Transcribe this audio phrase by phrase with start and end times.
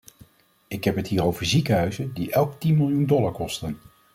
[0.67, 3.79] Ik heb het hier over ziekenhuizen die elk tien miljoen dollar kosten.